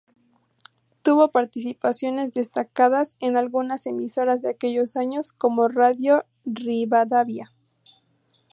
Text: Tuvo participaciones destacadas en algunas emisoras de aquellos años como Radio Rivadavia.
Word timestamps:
Tuvo 1.03 1.29
participaciones 1.29 2.31
destacadas 2.33 3.17
en 3.19 3.37
algunas 3.37 3.85
emisoras 3.85 4.41
de 4.41 4.49
aquellos 4.49 4.95
años 4.95 5.31
como 5.31 5.67
Radio 5.67 6.25
Rivadavia. 6.43 7.51